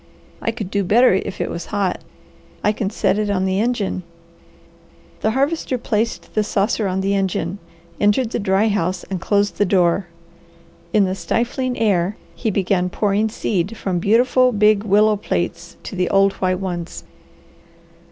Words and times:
I 0.41 0.49
could 0.49 0.71
do 0.71 0.83
better 0.83 1.13
if 1.13 1.39
it 1.39 1.51
was 1.51 1.67
hot. 1.67 2.01
I 2.63 2.71
can 2.71 2.89
set 2.89 3.19
it 3.19 3.29
on 3.29 3.45
the 3.45 3.59
engine." 3.59 4.01
The 5.19 5.29
Harvester 5.37 5.77
placed 5.77 6.33
the 6.33 6.43
saucer 6.43 6.87
on 6.87 7.01
the 7.01 7.13
engine, 7.13 7.59
entered 7.99 8.31
the 8.31 8.39
dry 8.39 8.67
house, 8.67 9.03
and 9.11 9.21
closed 9.21 9.59
the 9.59 9.63
door. 9.63 10.07
In 10.91 11.03
the 11.05 11.13
stifling 11.13 11.77
air 11.77 12.17
he 12.33 12.49
began 12.49 12.89
pouring 12.89 13.29
seed 13.29 13.77
from 13.77 13.99
beautiful, 13.99 14.51
big 14.51 14.81
willow 14.83 15.17
plates 15.17 15.77
to 15.83 15.95
the 15.95 16.09
old 16.09 16.33
white 16.33 16.59
ones. 16.59 17.03